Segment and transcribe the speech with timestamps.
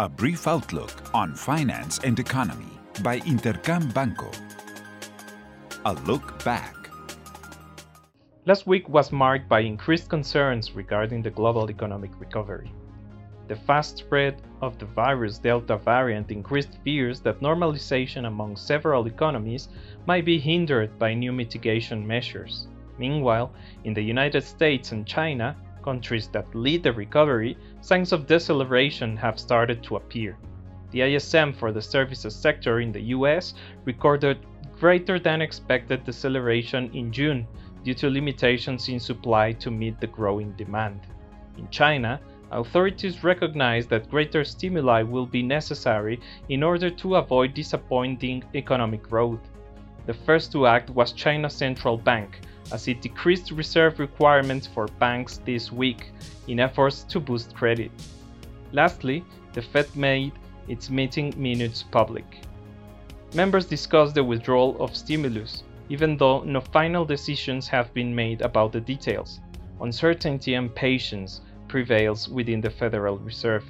[0.00, 2.70] A brief outlook on finance and economy
[3.02, 4.30] by Intercam Banco.
[5.86, 6.76] A look back.
[8.46, 12.72] Last week was marked by increased concerns regarding the global economic recovery.
[13.48, 19.68] The fast spread of the virus Delta variant increased fears that normalization among several economies
[20.06, 22.68] might be hindered by new mitigation measures.
[22.98, 23.52] Meanwhile,
[23.82, 25.56] in the United States and China,
[25.88, 30.36] countries that lead the recovery, signs of deceleration have started to appear.
[30.90, 33.54] The ISM for the services sector in the US
[33.86, 34.38] recorded
[34.80, 37.46] greater than expected deceleration in June
[37.84, 41.00] due to limitations in supply to meet the growing demand.
[41.56, 42.20] In China,
[42.50, 46.20] authorities recognize that greater stimuli will be necessary
[46.50, 49.44] in order to avoid disappointing economic growth.
[50.08, 52.40] The first to act was China's central bank,
[52.72, 56.12] as it decreased reserve requirements for banks this week
[56.46, 57.90] in efforts to boost credit.
[58.72, 59.22] Lastly,
[59.52, 60.32] the Fed made
[60.66, 62.24] its meeting minutes public.
[63.34, 68.72] Members discussed the withdrawal of stimulus, even though no final decisions have been made about
[68.72, 69.40] the details.
[69.82, 73.66] Uncertainty and patience prevails within the Federal Reserve.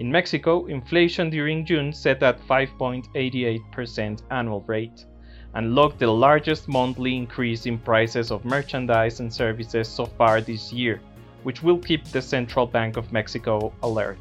[0.00, 5.06] In Mexico, inflation during June set at 5.88% annual rate
[5.54, 10.72] and logged the largest monthly increase in prices of merchandise and services so far this
[10.72, 11.00] year,
[11.42, 14.20] which will keep the Central Bank of Mexico alert.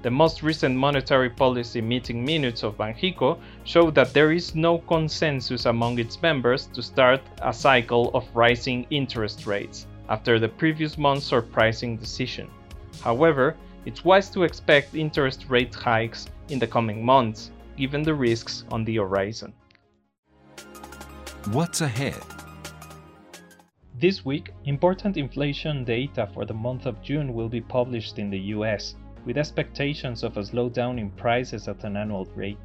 [0.00, 5.66] The most recent monetary policy meeting minutes of Banxico show that there is no consensus
[5.66, 11.26] among its members to start a cycle of rising interest rates after the previous month's
[11.26, 12.48] surprising decision.
[13.02, 18.64] However, it's wise to expect interest rate hikes in the coming months, given the risks
[18.70, 19.52] on the horizon.
[21.46, 22.20] What's ahead?
[23.98, 28.38] This week, important inflation data for the month of June will be published in the
[28.56, 32.58] US, with expectations of a slowdown in prices at an annual rate.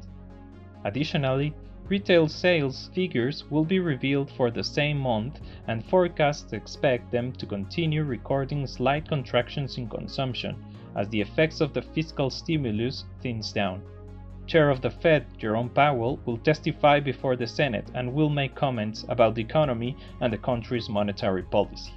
[0.84, 1.54] Additionally,
[1.88, 7.46] retail sales figures will be revealed for the same month, and forecasts expect them to
[7.46, 10.62] continue recording slight contractions in consumption
[10.96, 13.80] as the effects of the fiscal stimulus thins down.
[14.46, 19.04] Chair of the Fed, Jerome Powell, will testify before the Senate and will make comments
[19.08, 21.92] about the economy and the country's monetary policy.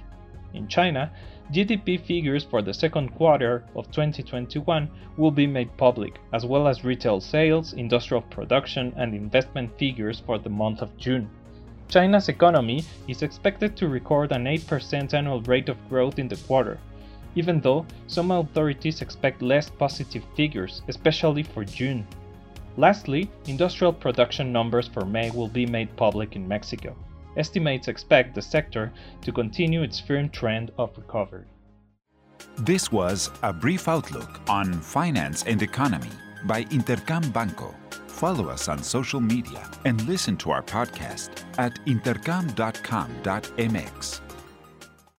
[0.54, 1.12] In China,
[1.52, 4.88] GDP figures for the second quarter of 2021
[5.18, 10.38] will be made public, as well as retail sales, industrial production, and investment figures for
[10.38, 11.28] the month of June.
[11.88, 16.78] China's economy is expected to record an 8% annual rate of growth in the quarter,
[17.34, 22.06] even though some authorities expect less positive figures, especially for June.
[22.78, 26.94] Lastly, industrial production numbers for May will be made public in Mexico.
[27.36, 31.46] Estimates expect the sector to continue its firm trend of recovery.
[32.58, 36.12] This was a brief outlook on finance and economy
[36.46, 37.74] by Intercam Banco.
[38.06, 44.27] Follow us on social media and listen to our podcast at intercam.com.mx.